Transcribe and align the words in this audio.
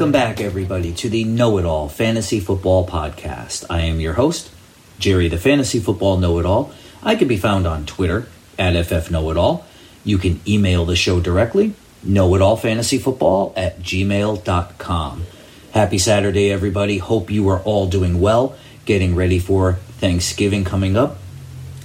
Welcome 0.00 0.12
back, 0.12 0.40
everybody, 0.40 0.94
to 0.94 1.10
the 1.10 1.24
Know 1.24 1.58
It 1.58 1.66
All 1.66 1.86
Fantasy 1.90 2.40
Football 2.40 2.86
Podcast. 2.86 3.66
I 3.68 3.80
am 3.80 4.00
your 4.00 4.14
host, 4.14 4.50
Jerry 4.98 5.28
the 5.28 5.36
Fantasy 5.36 5.78
Football 5.78 6.16
Know 6.16 6.38
It 6.38 6.46
All. 6.46 6.72
I 7.02 7.16
can 7.16 7.28
be 7.28 7.36
found 7.36 7.66
on 7.66 7.84
Twitter 7.84 8.26
at 8.58 8.82
FF 8.86 9.10
Know 9.10 9.30
It 9.30 9.36
All. 9.36 9.66
You 10.02 10.16
can 10.16 10.40
email 10.48 10.86
the 10.86 10.96
show 10.96 11.20
directly, 11.20 11.74
know 12.02 12.34
it 12.34 12.40
all 12.40 12.56
fantasy 12.56 12.96
football 12.96 13.52
at 13.58 13.80
gmail.com. 13.80 15.26
Happy 15.72 15.98
Saturday, 15.98 16.50
everybody. 16.50 16.96
Hope 16.96 17.30
you 17.30 17.46
are 17.50 17.60
all 17.60 17.86
doing 17.86 18.22
well, 18.22 18.56
getting 18.86 19.14
ready 19.14 19.38
for 19.38 19.74
Thanksgiving 19.74 20.64
coming 20.64 20.96
up. 20.96 21.18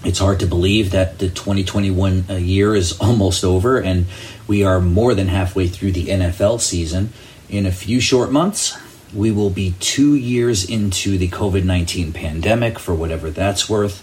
It's 0.05 0.19
hard 0.19 0.39
to 0.39 0.45
believe 0.45 0.91
that 0.91 1.19
the 1.19 1.27
2021 1.27 2.27
uh, 2.29 2.35
year 2.35 2.75
is 2.75 2.97
almost 3.01 3.43
over 3.43 3.77
and 3.77 4.05
we 4.47 4.63
are 4.63 4.79
more 4.79 5.13
than 5.15 5.27
halfway 5.27 5.67
through 5.67 5.91
the 5.91 6.05
NFL 6.05 6.61
season. 6.61 7.11
In 7.49 7.65
a 7.65 7.71
few 7.71 7.99
short 7.99 8.31
months, 8.31 8.77
we 9.13 9.31
will 9.31 9.51
be 9.51 9.75
two 9.79 10.15
years 10.15 10.67
into 10.67 11.17
the 11.17 11.29
COVID 11.29 11.63
19 11.63 12.11
pandemic, 12.11 12.79
for 12.79 12.95
whatever 12.95 13.29
that's 13.29 13.69
worth. 13.69 14.01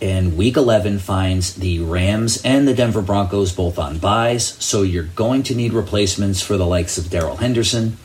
And 0.00 0.36
week 0.36 0.56
11 0.56 0.98
finds 1.00 1.54
the 1.54 1.80
Rams 1.80 2.40
and 2.44 2.66
the 2.66 2.74
Denver 2.74 3.02
Broncos 3.02 3.52
both 3.52 3.78
on 3.78 3.98
buys, 3.98 4.56
so 4.64 4.82
you're 4.82 5.04
going 5.04 5.42
to 5.44 5.54
need 5.54 5.72
replacements 5.72 6.40
for 6.40 6.56
the 6.56 6.66
likes 6.66 6.98
of 6.98 7.10
Darrell 7.10 7.36
Henderson, 7.36 7.96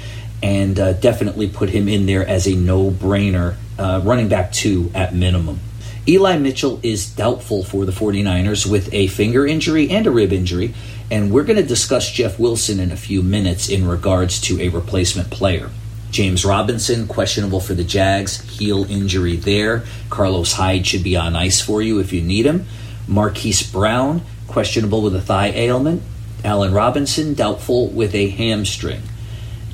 And 0.43 0.79
uh, 0.79 0.93
definitely 0.93 1.49
put 1.49 1.69
him 1.69 1.87
in 1.87 2.05
there 2.05 2.25
as 2.25 2.47
a 2.47 2.55
no 2.55 2.89
brainer 2.89 3.55
uh, 3.77 4.01
running 4.03 4.29
back 4.29 4.51
two 4.51 4.91
at 4.93 5.13
minimum. 5.13 5.59
Eli 6.07 6.37
Mitchell 6.37 6.79
is 6.81 7.07
doubtful 7.07 7.63
for 7.63 7.85
the 7.85 7.91
49ers 7.91 8.65
with 8.65 8.91
a 8.91 9.05
finger 9.07 9.45
injury 9.45 9.89
and 9.91 10.07
a 10.07 10.11
rib 10.11 10.33
injury, 10.33 10.73
and 11.11 11.29
we're 11.29 11.43
going 11.43 11.57
to 11.57 11.63
discuss 11.63 12.09
Jeff 12.09 12.39
Wilson 12.39 12.79
in 12.79 12.91
a 12.91 12.97
few 12.97 13.21
minutes 13.21 13.67
in 13.69 13.85
regards 13.85 14.39
to 14.41 14.61
a 14.61 14.69
replacement 14.69 15.29
player. 15.29 15.69
James 16.09 16.45
Robinson, 16.45 17.05
questionable 17.05 17.59
for 17.59 17.73
the 17.73 17.83
Jags, 17.83 18.41
heel 18.49 18.89
injury 18.89 19.35
there. 19.35 19.83
Carlos 20.09 20.53
Hyde 20.53 20.87
should 20.87 21.03
be 21.03 21.17
on 21.17 21.35
ice 21.35 21.59
for 21.59 21.81
you 21.81 21.99
if 21.99 22.13
you 22.13 22.21
need 22.21 22.45
him. 22.45 22.65
Marquise 23.09 23.61
Brown, 23.69 24.21
questionable 24.47 25.01
with 25.01 25.15
a 25.15 25.21
thigh 25.21 25.49
ailment. 25.49 26.01
Allen 26.45 26.73
Robinson, 26.73 27.33
doubtful 27.33 27.87
with 27.87 28.15
a 28.15 28.29
hamstring. 28.29 29.01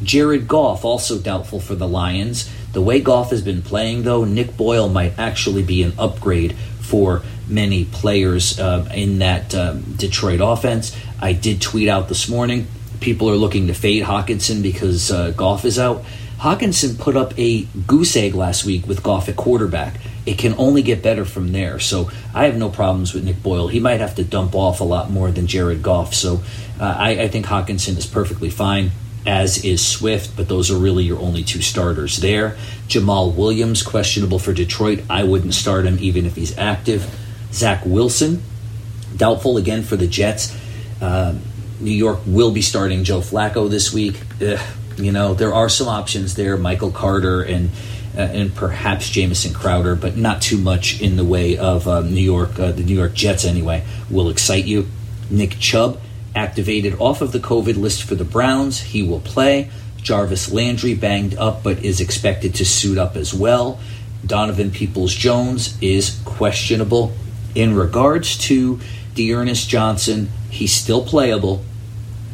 Jared 0.02 0.48
Goff, 0.48 0.84
also 0.84 1.20
doubtful 1.20 1.60
for 1.60 1.76
the 1.76 1.88
Lions. 1.88 2.52
The 2.74 2.82
way 2.82 3.00
Goff 3.00 3.30
has 3.30 3.44
been 3.44 3.62
playing, 3.62 4.04
though, 4.04 4.26
Nick 4.26 4.58
Boyle 4.58 4.90
might 4.90 5.18
actually 5.18 5.64
be 5.64 5.84
an 5.84 5.94
upgrade 5.98 6.56
for 6.82 7.22
many 7.48 7.86
players 7.86 8.60
uh, 8.60 8.88
in 8.94 9.20
that 9.20 9.54
um, 9.56 9.82
Detroit 9.98 10.40
offense. 10.42 10.96
I 11.20 11.34
did 11.34 11.62
tweet 11.62 11.90
out 11.90 12.10
this 12.10 12.30
morning 12.30 12.68
people 13.00 13.30
are 13.30 13.36
looking 13.36 13.68
to 13.68 13.74
fade 13.74 14.04
Hockenson 14.04 14.62
because 14.62 15.12
uh, 15.12 15.32
Goff 15.32 15.66
is 15.66 15.80
out. 15.80 16.04
Hockenson 16.40 17.00
put 17.00 17.16
up 17.16 17.38
a 17.38 17.64
goose 17.88 18.16
egg 18.16 18.36
last 18.36 18.64
week 18.64 18.88
with 18.88 19.02
Goff 19.02 19.28
at 19.28 19.36
quarterback. 19.36 19.96
It 20.26 20.38
can 20.38 20.54
only 20.58 20.82
get 20.82 21.02
better 21.02 21.26
from 21.26 21.52
there. 21.52 21.80
So 21.80 22.12
I 22.34 22.46
have 22.46 22.58
no 22.58 22.70
problems 22.70 23.14
with 23.14 23.24
Nick 23.24 23.42
Boyle. 23.42 23.70
He 23.70 23.80
might 23.80 24.00
have 24.02 24.16
to 24.16 24.24
dump 24.24 24.54
off 24.54 24.80
a 24.80 24.84
lot 24.84 25.10
more 25.10 25.32
than 25.32 25.48
Jared 25.48 25.82
Goff. 25.82 26.14
So 26.14 26.42
uh, 26.80 26.96
I, 26.98 27.22
I 27.22 27.28
think 27.28 27.46
Hockenson 27.48 27.98
is 27.98 28.06
perfectly 28.06 28.50
fine 28.50 28.92
as 29.26 29.66
is 29.66 29.86
Swift, 29.86 30.38
but 30.38 30.48
those 30.48 30.72
are 30.72 30.78
really 30.78 31.04
your 31.04 31.20
only 31.20 31.44
two 31.44 31.62
starters 31.62 32.18
there. 32.18 32.56
Jamaal 32.88 33.36
Williams, 33.36 33.84
questionable 33.84 34.40
for 34.40 34.54
Detroit. 34.54 35.02
I 35.10 35.24
wouldn't 35.24 35.54
start 35.54 35.86
him 35.86 35.98
even 36.00 36.26
if 36.26 36.36
he's 36.36 36.58
active. 36.58 37.14
Zach 37.52 37.86
Wilson, 37.86 38.44
doubtful 39.16 39.58
again 39.58 39.84
for 39.84 39.96
the 39.96 40.08
Jets. 40.08 40.56
Uh, 41.02 41.36
New 41.80 41.92
York 41.92 42.20
will 42.26 42.52
be 42.52 42.62
starting 42.62 43.04
Joe 43.04 43.20
Flacco 43.20 43.70
this 43.70 43.94
week. 43.94 44.20
Ugh, 44.42 44.60
you 44.98 45.12
know, 45.12 45.34
there 45.34 45.54
are 45.54 45.70
some 45.70 45.88
options 45.88 46.36
there 46.36 46.58
Michael 46.58 46.92
Carter 46.92 47.42
and. 47.42 47.70
Uh, 48.16 48.22
and 48.22 48.56
perhaps 48.56 49.08
Jamison 49.12 49.54
Crowder, 49.54 49.96
but 49.96 50.18
not 50.18 50.42
too 50.42 50.58
much 50.58 51.00
in 51.04 51.18
the 51.18 51.24
way 51.24 51.56
of 51.56 51.88
uh, 51.88 52.02
New 52.02 52.20
York, 52.20 52.58
uh, 52.60 52.72
the 52.72 52.82
New 52.82 52.96
York 52.96 53.14
Jets 53.14 53.46
anyway, 53.46 53.86
will 54.10 54.30
excite 54.30 54.66
you. 54.66 54.88
Nick 55.30 55.60
Chubb, 55.60 56.00
activated 56.36 56.96
off 57.00 57.22
of 57.22 57.32
the 57.32 57.40
COVID 57.40 57.78
list 57.78 58.02
for 58.02 58.16
the 58.16 58.24
Browns. 58.24 58.82
He 58.82 59.04
will 59.04 59.20
play. 59.20 59.70
Jarvis 59.98 60.52
Landry 60.52 60.94
banged 60.94 61.36
up 61.36 61.64
but 61.64 61.84
is 61.84 62.00
expected 62.00 62.56
to 62.56 62.66
suit 62.66 62.98
up 62.98 63.16
as 63.16 63.34
well. 63.34 63.80
Donovan 64.26 64.72
Peoples 64.72 65.14
Jones 65.14 65.78
is 65.82 66.20
questionable. 66.26 67.12
In 67.56 67.76
regards 67.76 68.38
to 68.48 68.80
D'Ernest 69.18 69.68
Johnson, 69.68 70.30
he's 70.50 70.72
still 70.72 71.04
playable. 71.04 71.64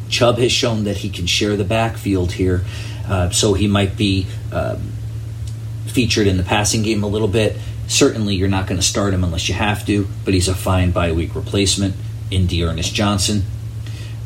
Chubb 0.08 0.38
has 0.38 0.52
shown 0.52 0.84
that 0.84 0.98
he 0.98 1.08
can 1.08 1.26
share 1.26 1.56
the 1.56 1.64
backfield 1.64 2.32
here, 2.32 2.64
uh, 3.08 3.30
so 3.30 3.54
he 3.54 3.66
might 3.66 3.96
be 3.96 4.26
um, 4.52 4.92
featured 5.86 6.26
in 6.26 6.36
the 6.36 6.44
passing 6.44 6.82
game 6.82 7.02
a 7.02 7.08
little 7.08 7.28
bit. 7.28 7.56
Certainly, 7.88 8.36
you're 8.36 8.48
not 8.48 8.66
going 8.66 8.78
to 8.78 8.86
start 8.86 9.12
him 9.12 9.24
unless 9.24 9.48
you 9.48 9.54
have 9.54 9.84
to, 9.86 10.06
but 10.24 10.34
he's 10.34 10.48
a 10.48 10.54
fine 10.54 10.92
bye 10.92 11.12
week 11.12 11.34
replacement 11.34 11.96
in 12.30 12.46
D'Ernest 12.46 12.94
Johnson. 12.94 13.42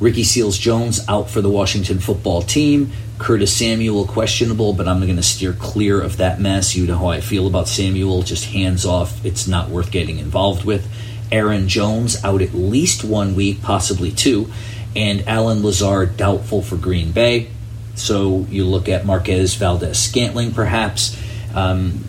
Ricky 0.00 0.22
Seals 0.22 0.58
Jones 0.58 1.00
out 1.08 1.28
for 1.30 1.40
the 1.40 1.50
Washington 1.50 1.98
football 1.98 2.42
team. 2.42 2.92
Curtis 3.18 3.56
Samuel 3.56 4.06
questionable, 4.06 4.72
but 4.72 4.86
I'm 4.86 5.00
going 5.00 5.16
to 5.16 5.22
steer 5.24 5.52
clear 5.52 6.00
of 6.00 6.18
that 6.18 6.40
mess. 6.40 6.76
You 6.76 6.86
know 6.86 6.98
how 6.98 7.08
I 7.08 7.20
feel 7.20 7.48
about 7.48 7.66
Samuel, 7.66 8.22
just 8.22 8.44
hands 8.46 8.84
off. 8.84 9.24
It's 9.24 9.48
not 9.48 9.70
worth 9.70 9.90
getting 9.90 10.18
involved 10.18 10.64
with. 10.64 10.86
Aaron 11.30 11.68
Jones 11.68 12.22
out 12.24 12.42
at 12.42 12.54
least 12.54 13.04
one 13.04 13.34
week, 13.34 13.62
possibly 13.62 14.10
two, 14.10 14.50
and 14.96 15.26
Allen 15.28 15.62
Lazard 15.62 16.16
doubtful 16.16 16.62
for 16.62 16.76
Green 16.76 17.12
Bay. 17.12 17.50
So 17.94 18.46
you 18.50 18.64
look 18.64 18.88
at 18.88 19.04
Marquez 19.04 19.54
Valdes 19.54 19.98
Scantling, 19.98 20.52
perhaps. 20.52 21.16
Um, 21.54 22.04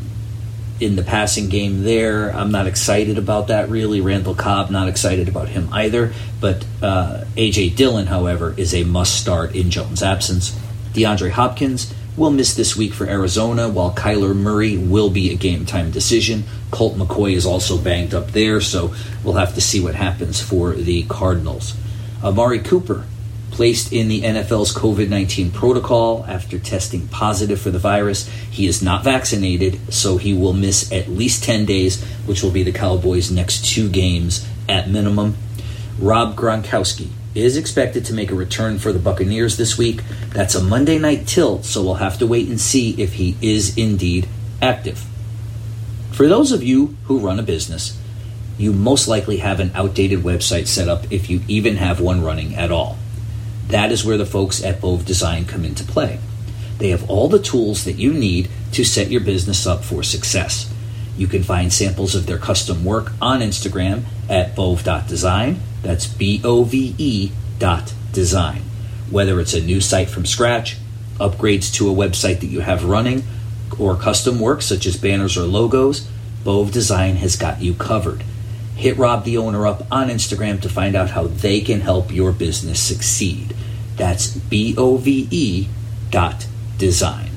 in 0.80 0.96
the 0.96 1.04
passing 1.04 1.50
game 1.50 1.84
there. 1.84 2.30
I'm 2.34 2.52
not 2.52 2.68
excited 2.68 3.18
about 3.18 3.48
that 3.48 3.70
really. 3.70 4.02
Randall 4.02 4.36
Cobb, 4.36 4.70
not 4.70 4.88
excited 4.88 5.28
about 5.28 5.50
him 5.50 5.70
either. 5.74 6.14
But 6.40 6.66
uh, 6.82 7.26
A.J. 7.36 7.72
Dillon, 7.72 8.08
however, 8.08 8.54
is 8.56 8.74
a 8.74 8.84
must 8.84 9.20
start 9.20 9.56
in 9.56 9.72
Jones' 9.72 10.02
absence. 10.02 10.58
DeAndre 10.94 11.32
Hopkins 11.32 11.94
will 12.20 12.30
miss 12.30 12.54
this 12.54 12.76
week 12.76 12.94
for 12.94 13.08
Arizona, 13.08 13.70
while 13.70 13.96
Kyler 13.96 14.36
Murray 14.36 14.78
will 14.78 15.10
be 15.10 15.32
a 15.32 15.36
game 15.36 15.66
time 15.66 15.90
decision. 15.90 16.44
Colt 16.70 16.98
McCoy 16.98 17.34
is 17.34 17.46
also 17.46 17.78
banged 17.78 18.14
up 18.14 18.32
there, 18.32 18.60
so 18.60 18.94
we'll 19.24 19.36
have 19.36 19.56
to 19.56 19.62
see 19.62 19.80
what 19.80 19.96
happens 19.96 20.42
for 20.42 20.74
the 20.74 21.04
Cardinals. 21.04 21.78
Amari 22.22 22.60
Cooper 22.60 23.06
placed 23.52 23.94
in 23.94 24.10
the 24.10 24.22
NFL's 24.24 24.74
COVID 24.76 25.08
19 25.08 25.52
protocol 25.52 26.26
after 26.28 26.60
testing 26.60 27.08
positive 27.08 27.62
for 27.62 27.72
the 27.72 27.80
virus. 27.80 28.28
He 28.52 28.68
is 28.68 28.84
not 28.84 29.06
vaccinated, 29.06 29.94
so 29.94 30.18
he 30.18 30.34
will 30.34 30.54
miss 30.54 30.92
at 30.92 31.08
least 31.08 31.46
10 31.46 31.66
days, 31.66 32.04
which 32.26 32.44
will 32.44 32.52
be 32.52 32.64
the 32.64 32.74
Cowboys' 32.74 33.32
next 33.32 33.66
two 33.66 33.90
games 33.90 34.46
at 34.68 34.90
minimum. 34.90 35.38
Rob 35.98 36.36
Gronkowski 36.36 37.10
is 37.36 37.58
expected 37.58 38.06
to 38.06 38.14
make 38.14 38.32
a 38.32 38.36
return 38.36 38.80
for 38.80 38.92
the 38.92 39.00
Buccaneers 39.00 39.58
this 39.58 39.78
week. 39.78 40.04
That's 40.30 40.56
a 40.56 40.64
Monday 40.64 40.98
night 40.98 41.28
tilt, 41.28 41.66
so 41.66 41.84
we'll 41.84 41.96
have 41.96 42.18
to 42.20 42.28
wait 42.28 42.48
and 42.48 42.60
see 42.60 42.92
if 43.02 43.14
he 43.14 43.38
is 43.42 43.78
indeed 43.78 44.28
active. 44.62 45.06
For 46.12 46.28
those 46.28 46.52
of 46.52 46.64
you 46.64 46.98
who 47.06 47.20
run 47.20 47.40
a 47.40 47.44
business, 47.44 47.98
you 48.58 48.74
most 48.74 49.08
likely 49.08 49.38
have 49.38 49.60
an 49.60 49.72
outdated 49.74 50.20
website 50.20 50.68
set 50.68 50.90
up 50.90 51.12
if 51.12 51.30
you 51.30 51.42
even 51.48 51.78
have 51.78 52.02
one 52.02 52.22
running 52.22 52.56
at 52.56 52.72
all. 52.72 52.98
That 53.68 53.92
is 53.92 54.04
where 54.04 54.18
the 54.18 54.26
folks 54.26 54.64
at 54.64 54.82
Bove 54.82 55.06
Design 55.06 55.46
come 55.46 55.64
into 55.64 55.84
play. 55.84 56.20
They 56.80 56.90
have 56.90 57.10
all 57.10 57.30
the 57.30 57.40
tools 57.40 57.86
that 57.86 57.94
you 57.94 58.12
need 58.12 58.50
to 58.74 58.84
set 58.84 59.12
your 59.12 59.22
business 59.22 59.68
up 59.68 59.84
for 59.84 60.04
success. 60.04 60.74
You 61.18 61.28
can 61.28 61.44
find 61.44 61.72
samples 61.72 62.16
of 62.16 62.26
their 62.26 62.38
custom 62.38 62.84
work 62.84 63.12
on 63.22 63.42
Instagram 63.42 64.04
at 64.30 64.56
bove.design. 64.56 65.62
That's 65.82 66.08
B 66.08 66.42
O 66.44 66.64
V 66.64 66.96
E 66.98 67.32
dot 67.58 67.94
design. 68.12 68.64
Whether 69.10 69.40
it's 69.40 69.54
a 69.54 69.62
new 69.62 69.82
site 69.82 70.10
from 70.10 70.26
scratch, 70.26 70.78
upgrades 71.20 71.74
to 71.76 71.90
a 71.90 71.94
website 71.94 72.40
that 72.42 72.48
you 72.48 72.62
have 72.62 72.84
running, 72.84 73.24
or 73.78 73.96
custom 73.96 74.40
work 74.40 74.62
such 74.62 74.86
as 74.86 74.98
banners 74.98 75.38
or 75.38 75.44
logos, 75.44 76.08
Bove 76.44 76.72
Design 76.72 77.16
has 77.18 77.36
got 77.36 77.62
you 77.62 77.74
covered. 77.74 78.24
Hit 78.76 78.98
Rob 78.98 79.26
the 79.26 79.38
owner 79.38 79.68
up 79.68 79.86
on 79.92 80.10
Instagram 80.10 80.62
to 80.62 80.70
find 80.70 80.96
out 80.96 81.10
how 81.10 81.28
they 81.28 81.60
can 81.62 81.82
help 81.82 82.12
your 82.12 82.32
business 82.32 82.82
succeed. 82.82 83.56
That's 83.98 84.28
B 84.28 84.76
O 84.78 84.98
V 84.98 85.28
E 85.32 85.68
dot 86.12 86.48
design. 86.78 87.32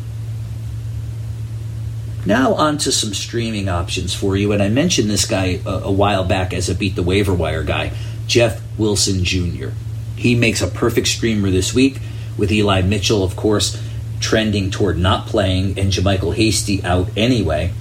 Now, 2.25 2.55
on 2.55 2.79
to 2.79 2.93
some 2.93 3.15
streaming 3.15 3.69
options 3.69 4.15
for 4.15 4.37
you. 4.37 4.53
And 4.53 4.63
I 4.63 4.69
mentioned 4.69 5.11
this 5.11 5.27
guy 5.27 5.61
a, 5.67 5.69
a, 5.69 5.91
while 5.91 6.25
back 6.25 6.55
as 6.55 6.69
a 6.69 6.75
Beat 6.77 6.95
the 6.95 7.03
Waiver 7.03 7.35
Wire 7.35 7.65
guy, 7.65 7.91
Jeff 8.27 8.61
Wilson 8.79 9.25
Jr. 9.25 9.69
He 10.17 10.35
makes 10.35 10.63
a 10.63 10.69
perfect 10.69 11.09
streamer 11.09 11.51
this 11.51 11.75
week 11.75 11.99
with 12.37 12.53
Eli 12.53 12.83
Mitchell, 12.83 13.25
of 13.25 13.37
course, 13.37 13.81
trending 14.21 14.71
toward 14.71 14.99
not 14.99 15.27
playing 15.27 15.79
and 15.79 15.93
JaMycal 15.93 16.35
Hasty 16.35 16.83
out 16.85 17.09
anyway. 17.17 17.73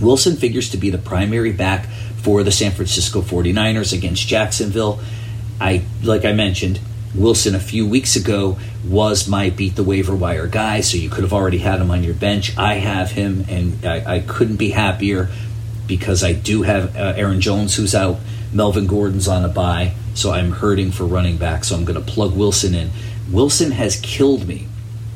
Wilson 0.00 0.36
figures 0.36 0.70
to 0.70 0.76
be 0.76 0.90
the 0.90 0.98
primary 0.98 1.52
back 1.52 1.86
for 2.22 2.42
the 2.42 2.52
San 2.52 2.72
Francisco 2.72 3.22
49ers 3.22 3.92
against 3.92 4.26
Jacksonville. 4.26 5.00
I 5.60 5.82
like 6.02 6.24
I 6.24 6.32
mentioned, 6.32 6.80
Wilson 7.14 7.54
a 7.54 7.60
few 7.60 7.86
weeks 7.86 8.16
ago 8.16 8.58
was 8.86 9.28
my 9.28 9.50
beat 9.50 9.76
the 9.76 9.82
waiver 9.82 10.14
wire 10.14 10.46
guy, 10.46 10.80
so 10.80 10.96
you 10.96 11.10
could 11.10 11.24
have 11.24 11.32
already 11.32 11.58
had 11.58 11.80
him 11.80 11.90
on 11.90 12.04
your 12.04 12.14
bench. 12.14 12.56
I 12.56 12.74
have 12.74 13.10
him, 13.10 13.44
and 13.48 13.84
I, 13.84 14.16
I 14.16 14.20
couldn't 14.20 14.56
be 14.56 14.70
happier 14.70 15.28
because 15.86 16.22
I 16.22 16.32
do 16.32 16.62
have 16.62 16.96
uh, 16.96 17.14
Aaron 17.16 17.40
Jones 17.40 17.74
who's 17.74 17.94
out, 17.94 18.18
Melvin 18.52 18.86
Gordon's 18.86 19.28
on 19.28 19.44
a 19.44 19.48
bye, 19.48 19.94
so 20.14 20.32
I'm 20.32 20.52
hurting 20.52 20.92
for 20.92 21.04
running 21.04 21.36
back. 21.36 21.64
So 21.64 21.76
I'm 21.76 21.84
going 21.84 22.02
to 22.02 22.12
plug 22.12 22.36
Wilson 22.36 22.74
in. 22.74 22.90
Wilson 23.30 23.72
has 23.72 24.00
killed 24.00 24.46
me 24.46 24.66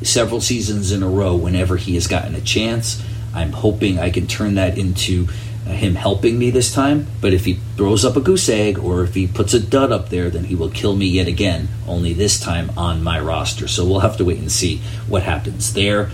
several 0.03 0.41
seasons 0.41 0.93
in 0.93 1.03
a 1.03 1.09
row 1.09 1.35
whenever 1.35 1.77
he 1.77 1.95
has 1.95 2.07
gotten 2.07 2.35
a 2.35 2.41
chance. 2.41 3.03
I'm 3.35 3.53
hoping 3.53 3.99
I 3.99 4.11
can 4.11 4.27
turn 4.27 4.57
that 4.57 4.77
into 4.77 5.29
him 5.65 5.95
helping 5.95 6.39
me 6.39 6.51
this 6.51 6.75
time, 6.75 7.07
but 7.21 7.33
if 7.33 7.45
he 7.45 7.55
throws 7.77 8.05
up 8.05 8.17
a 8.17 8.21
goose 8.21 8.49
egg 8.49 8.79
or 8.79 9.05
if 9.05 9.15
he 9.15 9.27
puts 9.27 9.55
a 9.55 9.61
dud 9.61 9.93
up 9.93 10.09
there, 10.09 10.29
then 10.29 10.45
he 10.45 10.55
will 10.55 10.71
kill 10.71 10.97
me 10.97 11.07
yet 11.07 11.29
again, 11.29 11.69
only 11.87 12.13
this 12.13 12.39
time 12.41 12.71
on 12.77 13.03
my 13.03 13.19
roster. 13.21 13.69
So 13.69 13.87
we'll 13.87 14.01
have 14.01 14.17
to 14.17 14.25
wait 14.25 14.39
and 14.39 14.51
see 14.51 14.79
what 15.09 15.23
happens 15.23 15.73
there. 15.73 16.11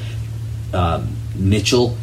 Um, 0.72 1.16
Mitchell 1.34 1.96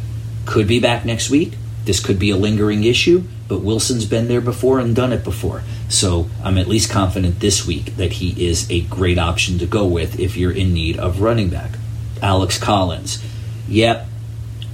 could 0.44 0.66
be 0.66 0.80
back 0.80 1.04
next 1.04 1.30
week. 1.30 1.52
This 1.86 1.98
could 1.98 2.18
be 2.18 2.30
a 2.30 2.36
lingering 2.36 2.84
issue, 2.84 3.24
but 3.48 3.62
Wilson's 3.62 4.04
been 4.04 4.28
there 4.28 4.42
before 4.42 4.78
and 4.78 4.94
done 4.94 5.12
it 5.12 5.24
before. 5.24 5.62
So 5.88 6.28
I'm 6.44 6.58
at 6.58 6.68
least 6.68 6.90
confident 6.90 7.40
this 7.40 7.66
week 7.66 7.96
that 7.96 8.12
he 8.12 8.46
is 8.46 8.70
a 8.70 8.82
great 8.82 9.18
option 9.18 9.58
to 9.58 9.66
go 9.66 9.86
with 9.86 10.20
if 10.20 10.36
you're 10.36 10.52
in 10.52 10.74
need 10.74 10.98
of 10.98 11.22
running 11.22 11.48
back. 11.48 11.70
Alex 12.20 12.58
Collins. 12.58 13.24
Yep. 13.68 14.08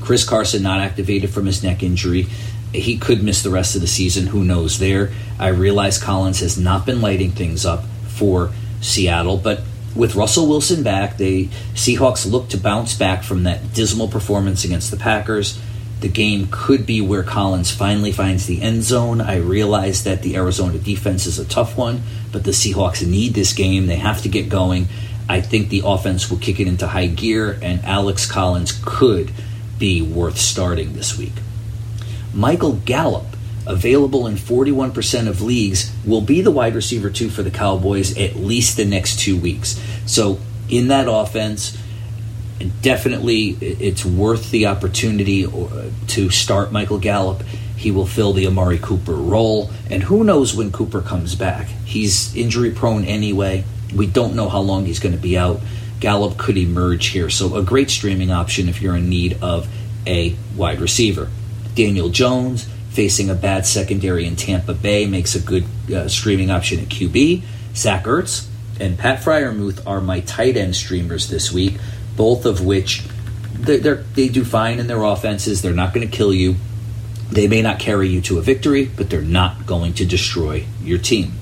Chris 0.00 0.24
Carson 0.24 0.64
not 0.64 0.80
activated 0.80 1.30
from 1.30 1.46
his 1.46 1.62
neck 1.62 1.82
injury 1.82 2.26
he 2.74 2.96
could 2.96 3.22
miss 3.22 3.42
the 3.42 3.50
rest 3.50 3.74
of 3.74 3.80
the 3.80 3.86
season. 3.86 4.28
Who 4.28 4.44
knows 4.44 4.78
there? 4.78 5.12
I 5.38 5.48
realize 5.48 5.98
Collins 5.98 6.40
has 6.40 6.58
not 6.58 6.86
been 6.86 7.00
lighting 7.00 7.32
things 7.32 7.66
up 7.66 7.84
for 8.08 8.50
Seattle, 8.80 9.36
but 9.36 9.62
with 9.94 10.14
Russell 10.14 10.48
Wilson 10.48 10.82
back, 10.82 11.18
the 11.18 11.48
Seahawks 11.74 12.30
look 12.30 12.48
to 12.48 12.56
bounce 12.56 12.94
back 12.94 13.22
from 13.22 13.42
that 13.42 13.74
dismal 13.74 14.08
performance 14.08 14.64
against 14.64 14.90
the 14.90 14.96
Packers. 14.96 15.60
The 16.02 16.08
game 16.08 16.48
could 16.50 16.84
be 16.84 17.00
where 17.00 17.22
Collins 17.22 17.70
finally 17.70 18.10
finds 18.10 18.46
the 18.46 18.60
end 18.60 18.82
zone. 18.82 19.20
I 19.20 19.36
realize 19.36 20.02
that 20.02 20.22
the 20.22 20.34
Arizona 20.34 20.76
defense 20.76 21.26
is 21.26 21.38
a 21.38 21.44
tough 21.44 21.76
one, 21.76 22.02
but 22.32 22.42
the 22.42 22.50
Seahawks 22.50 23.06
need 23.06 23.34
this 23.34 23.52
game. 23.52 23.86
They 23.86 23.96
have 23.96 24.20
to 24.22 24.28
get 24.28 24.48
going. 24.48 24.88
I 25.28 25.40
think 25.40 25.68
the 25.68 25.82
offense 25.84 26.28
will 26.28 26.38
kick 26.38 26.58
it 26.58 26.66
into 26.66 26.88
high 26.88 27.06
gear, 27.06 27.56
and 27.62 27.84
Alex 27.84 28.26
Collins 28.26 28.80
could 28.84 29.30
be 29.78 30.02
worth 30.02 30.38
starting 30.38 30.94
this 30.94 31.16
week. 31.16 31.34
Michael 32.34 32.80
Gallup, 32.84 33.36
available 33.64 34.26
in 34.26 34.34
41% 34.34 35.28
of 35.28 35.40
leagues, 35.40 35.94
will 36.04 36.20
be 36.20 36.40
the 36.40 36.50
wide 36.50 36.74
receiver 36.74 37.10
two 37.10 37.30
for 37.30 37.44
the 37.44 37.50
Cowboys 37.52 38.18
at 38.18 38.34
least 38.34 38.76
the 38.76 38.84
next 38.84 39.20
two 39.20 39.38
weeks. 39.38 39.80
So, 40.04 40.40
in 40.68 40.88
that 40.88 41.06
offense, 41.08 41.78
definitely 42.82 43.50
it's 43.60 44.04
worth 44.04 44.50
the 44.50 44.66
opportunity 44.66 45.46
uh, 45.46 45.90
to 46.08 46.30
start 46.30 46.72
Michael 46.72 46.98
Gallup. 46.98 47.42
He 47.76 47.90
will 47.90 48.06
fill 48.06 48.32
the 48.32 48.46
Amari 48.46 48.78
Cooper 48.78 49.14
role, 49.14 49.70
and 49.90 50.04
who 50.04 50.22
knows 50.22 50.54
when 50.54 50.70
Cooper 50.70 51.00
comes 51.00 51.34
back. 51.34 51.66
He's 51.84 52.34
injury 52.36 52.70
prone 52.70 53.04
anyway. 53.04 53.64
We 53.94 54.06
don't 54.06 54.36
know 54.36 54.48
how 54.48 54.60
long 54.60 54.86
he's 54.86 55.00
going 55.00 55.14
to 55.14 55.20
be 55.20 55.36
out. 55.36 55.60
Gallup 55.98 56.36
could 56.38 56.56
emerge 56.56 57.06
here, 57.06 57.30
so 57.30 57.56
a 57.56 57.62
great 57.62 57.90
streaming 57.90 58.30
option 58.30 58.68
if 58.68 58.80
you're 58.80 58.96
in 58.96 59.08
need 59.08 59.38
of 59.42 59.68
a 60.06 60.36
wide 60.56 60.80
receiver. 60.80 61.30
Daniel 61.74 62.08
Jones 62.08 62.68
facing 62.90 63.30
a 63.30 63.34
bad 63.34 63.66
secondary 63.66 64.26
in 64.26 64.36
Tampa 64.36 64.74
Bay 64.74 65.06
makes 65.06 65.34
a 65.34 65.40
good 65.40 65.64
uh, 65.92 66.08
streaming 66.08 66.50
option 66.50 66.78
at 66.80 66.88
QB. 66.88 67.42
Zach 67.74 68.04
Ertz 68.04 68.46
and 68.78 68.98
Pat 68.98 69.22
Freiermuth 69.22 69.86
are 69.86 70.00
my 70.00 70.20
tight 70.20 70.56
end 70.56 70.76
streamers 70.76 71.28
this 71.28 71.52
week, 71.52 71.78
both 72.16 72.44
of 72.44 72.64
which 72.64 73.04
they 73.54 73.78
they 73.78 74.28
do 74.28 74.44
fine 74.44 74.78
in 74.78 74.86
their 74.86 75.02
offenses. 75.02 75.62
They're 75.62 75.72
not 75.72 75.94
going 75.94 76.08
to 76.08 76.16
kill 76.16 76.32
you. 76.32 76.56
They 77.30 77.48
may 77.48 77.62
not 77.62 77.78
carry 77.78 78.08
you 78.08 78.20
to 78.22 78.38
a 78.38 78.42
victory, 78.42 78.84
but 78.84 79.08
they're 79.08 79.22
not 79.22 79.66
going 79.66 79.94
to 79.94 80.04
destroy 80.04 80.66
your 80.82 80.98
team. 80.98 81.32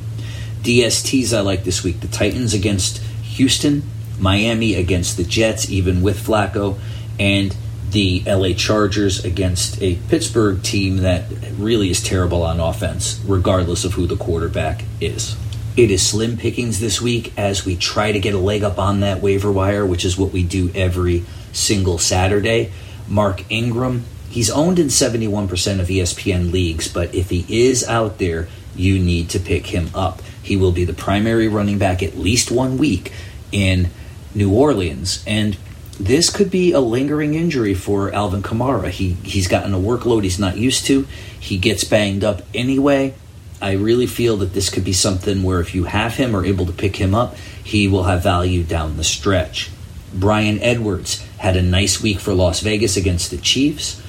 DSTs 0.62 1.36
I 1.36 1.40
like 1.40 1.64
this 1.64 1.82
week 1.82 2.00
the 2.00 2.08
Titans 2.08 2.54
against 2.54 2.98
Houston, 3.22 3.82
Miami 4.18 4.74
against 4.74 5.16
the 5.16 5.24
Jets, 5.24 5.70
even 5.70 6.02
with 6.02 6.24
Flacco, 6.24 6.78
and 7.18 7.56
the 7.90 8.22
LA 8.26 8.52
Chargers 8.52 9.24
against 9.24 9.80
a 9.82 9.96
Pittsburgh 10.08 10.62
team 10.62 10.98
that 10.98 11.24
really 11.56 11.90
is 11.90 12.02
terrible 12.02 12.42
on 12.42 12.60
offense, 12.60 13.20
regardless 13.26 13.84
of 13.84 13.94
who 13.94 14.06
the 14.06 14.16
quarterback 14.16 14.84
is. 15.00 15.36
It 15.80 15.90
is 15.90 16.06
slim 16.06 16.36
pickings 16.36 16.78
this 16.78 17.00
week 17.00 17.32
as 17.38 17.64
we 17.64 17.74
try 17.74 18.12
to 18.12 18.20
get 18.20 18.34
a 18.34 18.38
leg 18.38 18.62
up 18.62 18.78
on 18.78 19.00
that 19.00 19.22
waiver 19.22 19.50
wire, 19.50 19.86
which 19.86 20.04
is 20.04 20.18
what 20.18 20.30
we 20.30 20.42
do 20.42 20.70
every 20.74 21.24
single 21.54 21.96
Saturday. 21.96 22.70
Mark 23.08 23.50
Ingram, 23.50 24.04
he's 24.28 24.50
owned 24.50 24.78
in 24.78 24.88
71% 24.88 25.80
of 25.80 25.88
ESPN 25.88 26.52
leagues, 26.52 26.86
but 26.86 27.14
if 27.14 27.30
he 27.30 27.46
is 27.48 27.82
out 27.88 28.18
there, 28.18 28.46
you 28.76 28.98
need 28.98 29.30
to 29.30 29.38
pick 29.38 29.68
him 29.68 29.88
up. 29.94 30.20
He 30.42 30.54
will 30.54 30.70
be 30.70 30.84
the 30.84 30.92
primary 30.92 31.48
running 31.48 31.78
back 31.78 32.02
at 32.02 32.14
least 32.14 32.50
one 32.50 32.76
week 32.76 33.10
in 33.50 33.88
New 34.34 34.52
Orleans. 34.52 35.24
And 35.26 35.56
this 35.98 36.28
could 36.28 36.50
be 36.50 36.72
a 36.72 36.80
lingering 36.80 37.32
injury 37.32 37.72
for 37.72 38.12
Alvin 38.12 38.42
Kamara. 38.42 38.90
He 38.90 39.14
he's 39.22 39.48
gotten 39.48 39.72
a 39.72 39.78
workload 39.78 40.24
he's 40.24 40.38
not 40.38 40.58
used 40.58 40.84
to. 40.88 41.06
He 41.38 41.56
gets 41.56 41.84
banged 41.84 42.22
up 42.22 42.42
anyway. 42.52 43.14
I 43.62 43.72
really 43.72 44.06
feel 44.06 44.38
that 44.38 44.54
this 44.54 44.70
could 44.70 44.84
be 44.84 44.92
something 44.92 45.42
where 45.42 45.60
if 45.60 45.74
you 45.74 45.84
have 45.84 46.16
him 46.16 46.34
or 46.34 46.44
able 46.44 46.66
to 46.66 46.72
pick 46.72 46.96
him 46.96 47.14
up, 47.14 47.36
he 47.62 47.88
will 47.88 48.04
have 48.04 48.22
value 48.22 48.62
down 48.62 48.96
the 48.96 49.04
stretch. 49.04 49.70
Bryan 50.14 50.60
Edwards 50.62 51.24
had 51.38 51.56
a 51.56 51.62
nice 51.62 52.02
week 52.02 52.20
for 52.20 52.32
Las 52.32 52.60
Vegas 52.60 52.96
against 52.96 53.30
the 53.30 53.36
Chiefs. 53.36 54.02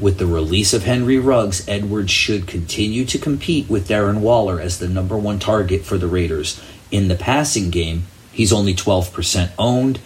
With 0.00 0.18
the 0.18 0.26
release 0.26 0.74
of 0.74 0.84
Henry 0.84 1.18
Ruggs, 1.18 1.66
Edwards 1.68 2.10
should 2.10 2.48
continue 2.48 3.04
to 3.04 3.18
compete 3.18 3.68
with 3.68 3.88
Darren 3.88 4.20
Waller 4.20 4.60
as 4.60 4.78
the 4.78 4.88
number 4.88 5.16
one 5.16 5.38
target 5.38 5.84
for 5.84 5.98
the 5.98 6.08
Raiders. 6.08 6.60
In 6.90 7.08
the 7.08 7.14
passing 7.14 7.70
game, 7.70 8.04
he's 8.32 8.52
only 8.52 8.74
12% 8.74 9.50
owned 9.58 10.00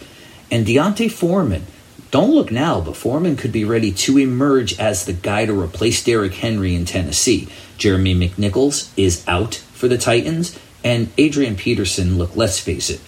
And 0.50 0.66
D'Onta 0.66 1.10
Foreman, 1.10 1.66
don't 2.10 2.34
look 2.34 2.50
now, 2.50 2.80
but 2.80 2.96
Foreman 2.96 3.36
could 3.36 3.52
be 3.52 3.64
ready 3.64 3.92
to 3.92 4.18
emerge 4.18 4.78
as 4.78 5.04
the 5.04 5.12
guy 5.12 5.44
to 5.44 5.60
replace 5.60 6.02
Derrick 6.02 6.34
Henry 6.34 6.74
in 6.74 6.84
Tennessee. 6.84 7.48
Jeremy 7.76 8.14
McNichols 8.14 8.90
is 8.96 9.26
out 9.28 9.54
for 9.54 9.88
the 9.88 9.98
Titans, 9.98 10.58
and 10.82 11.10
Adrian 11.18 11.56
Peterson, 11.56 12.16
look, 12.16 12.34
let's 12.34 12.58
face 12.58 12.88
it, 12.88 13.00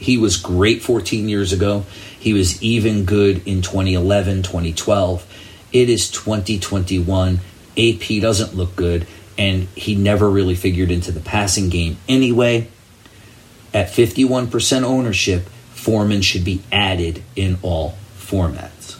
he 0.00 0.16
was 0.16 0.36
great 0.38 0.82
14 0.82 1.28
years 1.28 1.52
ago. 1.52 1.84
He 2.18 2.32
was 2.32 2.60
even 2.62 3.04
good 3.04 3.46
in 3.46 3.62
2011, 3.62 4.42
2012. 4.42 5.26
It 5.72 5.90
is 5.90 6.10
2021. 6.10 7.40
AP 7.78 8.20
doesn't 8.20 8.56
look 8.56 8.74
good, 8.74 9.06
and 9.38 9.68
he 9.76 9.94
never 9.94 10.28
really 10.28 10.54
figured 10.54 10.90
into 10.90 11.12
the 11.12 11.20
passing 11.20 11.68
game 11.68 11.98
anyway. 12.08 12.68
At 13.72 13.88
51% 13.88 14.82
ownership, 14.82 15.48
Foreman 15.74 16.22
should 16.22 16.44
be 16.44 16.62
added 16.72 17.22
in 17.36 17.58
all 17.62 17.94
formats. 18.30 18.98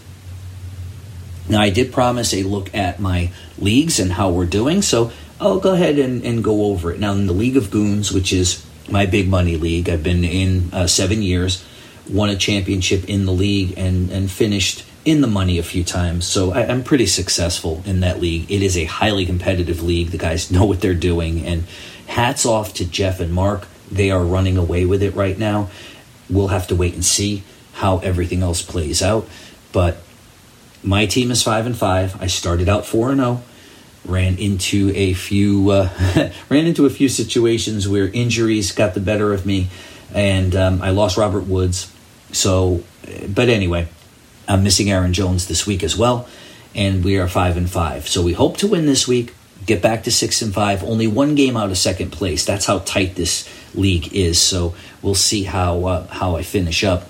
Now, 1.49 1.61
I 1.61 1.71
did 1.71 1.93
promise 1.93 2.33
a 2.33 2.43
look 2.43 2.75
at 2.75 3.01
my 3.01 3.33
leagues 3.59 3.99
and 3.99 4.13
how 4.13 4.31
we're 4.31 4.47
doing, 4.47 4.83
so 4.83 5.11
I'll 5.41 5.59
go 5.59 5.75
ahead 5.75 5.99
and, 5.99 6.23
and 6.25 6.45
go 6.45 6.67
over 6.67 6.93
it. 6.93 7.01
Now, 7.01 7.13
in 7.13 7.27
the 7.27 7.33
League 7.33 7.57
of 7.57 7.71
Goons, 7.71 8.13
which 8.13 8.33
is 8.33 8.65
my 8.89 9.07
big 9.07 9.29
money 9.29 9.57
league, 9.57 9.89
I've 9.89 10.03
been 10.03 10.25
in 10.25 10.71
uh, 10.73 10.87
seven 10.87 11.23
years, 11.23 11.65
won 12.09 12.29
a 12.29 12.37
championship 12.37 13.09
in 13.09 13.27
the 13.27 13.33
league, 13.33 13.75
and, 13.77 14.11
and 14.11 14.31
finished 14.31 14.85
in 15.05 15.23
the 15.23 15.27
money 15.27 15.59
a 15.59 15.63
few 15.63 15.83
times. 15.83 16.27
So 16.27 16.53
I, 16.53 16.63
am 16.63 16.85
pretty 16.85 17.07
successful 17.07 17.83
in 17.87 18.01
that 18.01 18.21
league. 18.21 18.51
It 18.51 18.63
is 18.63 18.77
a 18.77 18.85
highly 18.85 19.27
competitive 19.27 19.83
league. 19.83 20.11
The 20.11 20.19
guys 20.19 20.51
know 20.51 20.65
what 20.65 20.81
they're 20.81 20.95
doing. 20.95 21.47
And 21.47 21.65
hats 22.07 22.45
off 22.45 22.75
to 22.75 22.85
Jeff 22.85 23.21
and 23.21 23.33
Mark. 23.33 23.67
They 23.91 24.11
are 24.11 24.23
running 24.23 24.57
away 24.57 24.85
with 24.85 25.03
it 25.03 25.15
right 25.15 25.39
now. 25.39 25.71
We'll 26.29 26.49
have 26.49 26.69
to 26.69 26.77
wait 26.77 26.95
and 26.95 27.05
see 27.05 27.43
how 27.81 27.99
everything 27.99 28.43
else 28.43 28.61
plays 28.61 29.03
out. 29.03 29.27
But 29.73 29.97
my 30.83 31.07
team 31.07 31.31
is 31.31 31.43
five 31.43 31.65
and 31.67 31.77
five. 31.77 32.21
I 32.21 32.27
started 32.27 32.69
out 32.69 32.85
four 32.85 33.11
and 33.11 33.21
zero. 33.21 33.41
Oh, 33.41 33.45
ran 34.05 34.39
into 34.39 34.93
a 34.95 35.15
few 35.15 35.71
uh, 35.71 35.89
ran 36.49 36.67
into 36.67 36.87
a 36.87 36.91
few 36.91 37.09
situations 37.09 37.89
where 37.89 38.09
injuries 38.09 38.73
got 38.73 38.95
the 38.95 39.01
better 39.01 39.33
of 39.33 39.47
me, 39.47 39.69
and 40.15 40.55
um, 40.55 40.83
I 40.83 40.91
lost 40.91 41.17
Robert 41.17 41.47
Woods. 41.47 41.93
So, 42.33 42.85
but 43.29 43.49
anyway, 43.49 43.89
I'm 44.47 44.63
missing 44.63 44.91
Aaron 44.91 45.13
Jones 45.13 45.49
this 45.49 45.67
week 45.67 45.83
as 45.83 45.97
well, 45.97 46.29
and 46.75 47.05
we 47.05 47.19
are 47.19 47.29
five 47.29 47.57
and 47.57 47.69
five. 47.69 48.09
So 48.09 48.23
we 48.23 48.35
hope 48.35 48.59
to 48.59 48.67
win 48.67 48.87
this 48.87 49.09
week, 49.09 49.35
get 49.67 49.81
back 49.81 50.05
to 50.05 50.11
six 50.11 50.43
and 50.43 50.53
five. 50.53 50.85
Only 50.85 51.07
one 51.07 51.35
game 51.35 51.57
out 51.57 51.71
of 51.71 51.79
second 51.79 52.13
place. 52.13 52.45
That's 52.45 52.67
how 52.67 52.81
tight 52.81 53.17
this 53.17 53.49
league 53.75 54.13
is. 54.15 54.41
So 54.41 54.75
we'll 55.03 55.15
see 55.15 55.45
how 55.45 55.85
uh, 55.87 56.07
how 56.09 56.37
I 56.37 56.43
finish 56.43 56.85
up. 56.85 57.09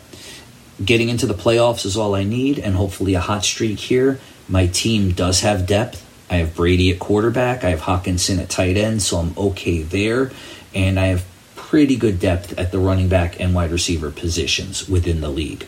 Getting 0.84 1.10
into 1.10 1.26
the 1.26 1.34
playoffs 1.34 1.84
is 1.84 1.96
all 1.96 2.14
I 2.14 2.24
need, 2.24 2.58
and 2.58 2.74
hopefully 2.74 3.14
a 3.14 3.20
hot 3.20 3.44
streak 3.44 3.78
here. 3.78 4.18
My 4.48 4.66
team 4.66 5.12
does 5.12 5.40
have 5.40 5.66
depth. 5.66 6.06
I 6.30 6.36
have 6.36 6.54
Brady 6.54 6.90
at 6.90 6.98
quarterback. 6.98 7.64
I 7.64 7.70
have 7.70 7.80
Hockenson 7.80 8.38
at 8.38 8.48
tight 8.48 8.76
end, 8.76 9.02
so 9.02 9.18
I'm 9.18 9.34
okay 9.36 9.82
there. 9.82 10.30
And 10.74 10.98
I 10.98 11.06
have 11.06 11.24
pretty 11.54 11.96
good 11.96 12.18
depth 12.18 12.58
at 12.58 12.72
the 12.72 12.78
running 12.78 13.08
back 13.08 13.38
and 13.38 13.54
wide 13.54 13.70
receiver 13.70 14.10
positions 14.10 14.88
within 14.88 15.20
the 15.20 15.28
league. 15.28 15.66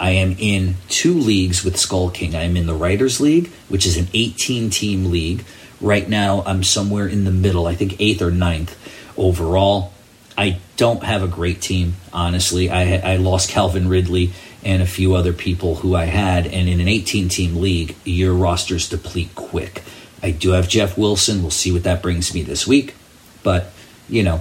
I 0.00 0.10
am 0.10 0.34
in 0.38 0.76
two 0.88 1.14
leagues 1.14 1.62
with 1.62 1.76
Skull 1.76 2.10
King. 2.10 2.34
I 2.34 2.42
am 2.42 2.56
in 2.56 2.66
the 2.66 2.74
Writers 2.74 3.20
League, 3.20 3.50
which 3.68 3.86
is 3.86 3.96
an 3.96 4.08
18 4.14 4.70
team 4.70 5.10
league. 5.10 5.44
Right 5.80 6.08
now, 6.08 6.42
I'm 6.44 6.64
somewhere 6.64 7.06
in 7.06 7.24
the 7.24 7.30
middle, 7.30 7.66
I 7.66 7.74
think 7.74 8.00
eighth 8.00 8.22
or 8.22 8.30
ninth 8.30 8.76
overall. 9.16 9.91
I 10.36 10.58
don't 10.76 11.02
have 11.02 11.22
a 11.22 11.28
great 11.28 11.60
team, 11.60 11.94
honestly. 12.12 12.70
I, 12.70 13.14
I 13.14 13.16
lost 13.16 13.50
Calvin 13.50 13.88
Ridley 13.88 14.32
and 14.64 14.82
a 14.82 14.86
few 14.86 15.14
other 15.14 15.32
people 15.32 15.76
who 15.76 15.94
I 15.94 16.04
had, 16.04 16.46
and 16.46 16.68
in 16.68 16.80
an 16.80 16.88
18 16.88 17.28
team 17.28 17.56
league, 17.56 17.96
your 18.04 18.32
rosters 18.32 18.88
deplete 18.88 19.34
quick. 19.34 19.82
I 20.22 20.30
do 20.30 20.52
have 20.52 20.68
Jeff 20.68 20.96
Wilson. 20.96 21.42
We'll 21.42 21.50
see 21.50 21.72
what 21.72 21.82
that 21.82 22.02
brings 22.02 22.32
me 22.32 22.42
this 22.42 22.66
week. 22.66 22.94
But, 23.42 23.72
you 24.08 24.22
know, 24.22 24.40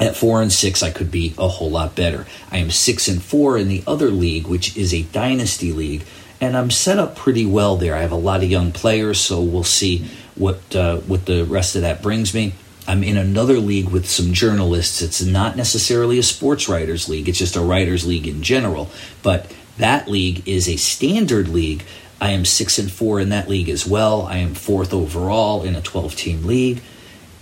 at 0.00 0.16
four 0.16 0.42
and 0.42 0.52
six, 0.52 0.82
I 0.82 0.90
could 0.90 1.10
be 1.10 1.34
a 1.38 1.48
whole 1.48 1.70
lot 1.70 1.94
better. 1.94 2.26
I 2.50 2.58
am 2.58 2.70
six 2.70 3.08
and 3.08 3.22
four 3.22 3.56
in 3.56 3.68
the 3.68 3.84
other 3.86 4.10
league, 4.10 4.46
which 4.46 4.76
is 4.76 4.92
a 4.92 5.02
dynasty 5.02 5.72
league, 5.72 6.04
and 6.40 6.56
I'm 6.56 6.70
set 6.70 6.98
up 6.98 7.16
pretty 7.16 7.46
well 7.46 7.76
there. 7.76 7.94
I 7.94 8.00
have 8.00 8.12
a 8.12 8.16
lot 8.16 8.42
of 8.42 8.50
young 8.50 8.72
players, 8.72 9.18
so 9.20 9.40
we'll 9.40 9.64
see 9.64 10.06
what 10.34 10.74
uh, 10.76 10.98
what 10.98 11.24
the 11.24 11.44
rest 11.44 11.76
of 11.76 11.82
that 11.82 12.02
brings 12.02 12.34
me. 12.34 12.54
I'm 12.88 13.02
in 13.02 13.16
another 13.16 13.58
league 13.58 13.88
with 13.88 14.08
some 14.08 14.32
journalists. 14.32 15.02
It's 15.02 15.22
not 15.22 15.56
necessarily 15.56 16.18
a 16.18 16.22
sports 16.22 16.68
writers 16.68 17.08
league; 17.08 17.28
it's 17.28 17.38
just 17.38 17.56
a 17.56 17.60
writers 17.60 18.06
league 18.06 18.26
in 18.26 18.42
general. 18.42 18.90
But 19.22 19.52
that 19.78 20.08
league 20.08 20.46
is 20.48 20.68
a 20.68 20.76
standard 20.76 21.48
league. 21.48 21.84
I 22.20 22.30
am 22.30 22.44
six 22.44 22.78
and 22.78 22.90
four 22.90 23.20
in 23.20 23.28
that 23.28 23.48
league 23.48 23.68
as 23.68 23.86
well. 23.86 24.22
I 24.22 24.38
am 24.38 24.54
fourth 24.54 24.94
overall 24.94 25.62
in 25.62 25.74
a 25.74 25.82
12 25.82 26.16
team 26.16 26.44
league 26.44 26.80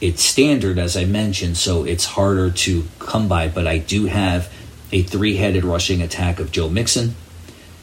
it's 0.04 0.22
standard, 0.22 0.78
as 0.78 0.98
I 0.98 1.06
mentioned, 1.06 1.56
so 1.56 1.84
it's 1.84 2.04
harder 2.04 2.50
to 2.50 2.84
come 2.98 3.26
by. 3.26 3.48
But 3.48 3.66
I 3.66 3.78
do 3.78 4.04
have 4.04 4.52
a 4.92 5.02
three 5.02 5.36
headed 5.36 5.64
rushing 5.64 6.02
attack 6.02 6.40
of 6.40 6.52
Joe 6.52 6.68
Mixon, 6.68 7.14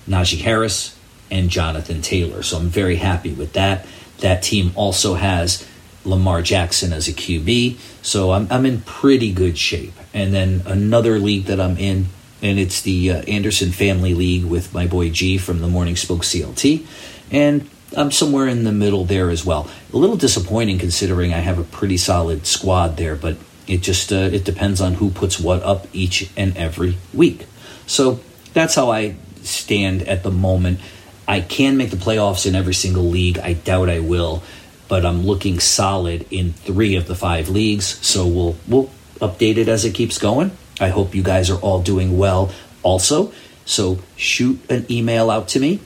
Najee 0.08 0.42
Harris, 0.42 0.96
and 1.32 1.50
Jonathan 1.50 2.04
Taylor. 2.04 2.44
So 2.44 2.58
I'm 2.58 2.68
very 2.68 2.98
happy 2.98 3.34
with 3.34 3.54
that. 3.54 3.88
That 4.20 4.44
team 4.44 4.72
also 4.76 5.16
has 5.16 5.68
Lamar 6.06 6.42
Jackson 6.42 6.94
as 6.94 7.08
a 7.08 7.14
QB. 7.14 7.78
So 8.02 8.32
I'm, 8.32 8.48
I'm 8.50 8.66
in 8.66 8.82
pretty 8.82 9.32
good 9.32 9.58
shape. 9.58 9.94
And 10.14 10.34
then 10.34 10.64
another 10.66 11.20
league 11.20 11.46
that 11.46 11.60
I'm 11.60 11.78
in, 11.78 12.08
and 12.42 12.60
it's 12.60 12.82
the 12.82 13.12
uh, 13.12 13.22
Anderson 13.24 13.72
Family 13.72 14.14
League 14.14 14.46
with 14.46 14.74
my 14.74 14.88
boy 14.88 15.10
G 15.10 15.38
from 15.38 15.60
the 15.60 15.68
Morning 15.68 15.96
Spoke 15.96 16.22
CLT. 16.22 16.86
And 17.32 17.70
I'm 17.96 18.12
somewhere 18.12 18.48
in 18.48 18.64
the 18.64 18.72
middle 18.72 19.06
there 19.06 19.30
as 19.30 19.46
well. 19.46 19.70
A 19.94 19.98
little 19.98 20.16
disappointing 20.18 20.80
considering 20.80 21.34
I 21.34 21.40
have 21.40 21.60
a 21.60 21.64
pretty 21.64 21.98
solid 21.98 22.46
squad 22.46 22.98
there, 22.98 23.16
but 23.16 23.38
it 23.68 23.82
just 23.82 24.12
uh, 24.12 24.16
it 24.16 24.44
depends 24.44 24.82
on 24.82 24.96
who 24.96 25.12
puts 25.12 25.40
what 25.40 25.62
up 25.64 25.88
each 25.94 26.30
and 26.38 26.56
every 26.58 26.98
week. 27.14 27.46
So 27.88 28.20
that's 28.54 28.76
how 28.76 28.92
I 28.92 29.16
stand 29.44 30.04
at 30.04 30.24
the 30.24 30.32
moment. 30.32 30.80
I 31.28 31.42
can 31.42 31.78
make 31.78 31.92
the 31.92 31.98
playoffs 31.98 32.46
in 32.46 32.56
every 32.56 32.74
single 32.74 33.04
league. 33.04 33.40
I 33.40 33.54
doubt 33.54 33.90
I 33.90 34.00
will, 34.00 34.44
but 34.92 35.06
I'm 35.06 35.26
looking 35.26 35.62
solid 35.62 36.28
in 36.32 36.52
three 36.52 36.98
of 36.98 37.08
the 37.08 37.16
five 37.16 37.48
leagues. 37.48 37.86
So 38.06 38.28
we'll 38.28 38.58
we'll 38.68 38.90
update 39.22 39.56
it 39.56 39.70
as 39.70 39.86
it 39.86 39.96
keeps 39.96 40.18
going. 40.18 40.52
I 40.82 40.90
hope 40.90 41.16
you 41.16 41.24
guys 41.24 41.50
are 41.50 41.60
all 41.62 41.82
doing 41.82 42.18
well 42.18 42.52
also. 42.84 43.32
So 43.64 44.00
shoot 44.18 44.60
an 44.70 44.86
email 44.92 45.32
out 45.32 45.48
to 45.50 45.62
me 45.62 45.80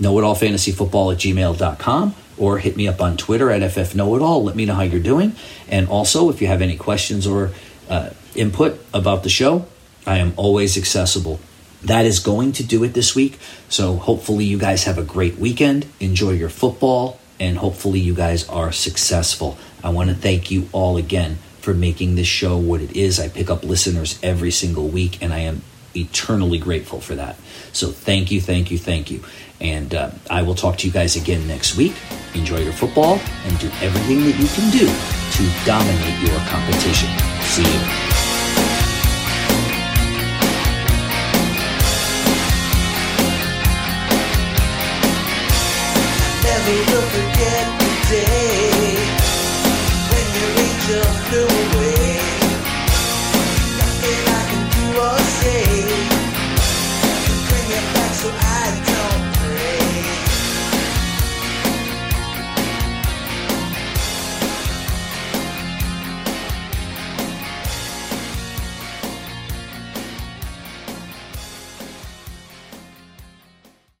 knowitallfantasyfootball 0.00 1.12
at 1.12 1.18
gmail.com 1.20 2.14
or 2.36 2.58
hit 2.58 2.76
me 2.76 2.88
up 2.88 3.00
on 3.00 3.16
Twitter 3.16 3.48
at 3.52 3.62
ffknowitall. 3.62 4.42
Let 4.42 4.56
me 4.56 4.64
know 4.64 4.74
how 4.74 4.82
you're 4.82 5.00
doing. 5.14 5.36
And 5.68 5.88
also, 5.88 6.28
if 6.28 6.42
you 6.42 6.48
have 6.48 6.60
any 6.60 6.76
questions 6.76 7.28
or 7.28 7.52
uh, 7.88 8.10
input 8.34 8.80
about 8.92 9.22
the 9.22 9.28
show, 9.28 9.66
I 10.04 10.18
am 10.18 10.32
always 10.36 10.76
accessible. 10.76 11.38
That 11.84 12.06
is 12.06 12.18
going 12.18 12.50
to 12.54 12.64
do 12.64 12.82
it 12.82 12.92
this 12.94 13.14
week. 13.14 13.38
So 13.68 13.94
hopefully, 13.94 14.46
you 14.46 14.58
guys 14.58 14.82
have 14.82 14.98
a 14.98 15.04
great 15.04 15.38
weekend. 15.38 15.86
Enjoy 16.00 16.32
your 16.32 16.48
football, 16.48 17.20
and 17.40 17.58
hopefully, 17.58 18.00
you 18.00 18.14
guys 18.14 18.48
are 18.48 18.72
successful. 18.72 19.58
I 19.82 19.90
want 19.90 20.10
to 20.10 20.16
thank 20.16 20.50
you 20.50 20.68
all 20.72 20.96
again 20.96 21.38
for 21.60 21.74
making 21.74 22.14
this 22.14 22.26
show 22.26 22.56
what 22.56 22.80
it 22.80 22.96
is. 22.96 23.20
I 23.20 23.28
pick 23.28 23.50
up 23.50 23.62
listeners 23.62 24.18
every 24.22 24.50
single 24.50 24.88
week, 24.88 25.22
and 25.22 25.32
I 25.32 25.40
am 25.40 25.62
eternally 25.94 26.58
grateful 26.58 27.00
for 27.00 27.14
that. 27.14 27.36
So 27.72 27.90
thank 27.90 28.30
you, 28.30 28.40
thank 28.40 28.70
you, 28.70 28.78
thank 28.78 29.10
you. 29.10 29.22
And 29.60 29.94
uh, 29.94 30.10
I 30.30 30.42
will 30.42 30.54
talk 30.54 30.78
to 30.78 30.86
you 30.86 30.92
guys 30.92 31.16
again 31.16 31.46
next 31.48 31.76
week. 31.76 31.94
Enjoy 32.34 32.58
your 32.58 32.72
football 32.72 33.20
and 33.44 33.58
do 33.58 33.68
everything 33.80 34.24
that 34.24 34.38
you 34.38 34.46
can 34.48 34.70
do 34.70 34.86
to 34.86 35.66
dominate 35.66 36.28
your 36.28 36.38
competition. 36.46 37.10
See 37.42 37.62
you. 37.62 38.07
Maybe 46.68 46.80
you'll 46.90 47.00
forget 47.00 47.66
the 47.80 47.90
day 48.10 48.92
when 50.10 50.26
your 50.36 50.50
angel 50.64 51.04
flew 51.24 51.46
away. 51.46 51.87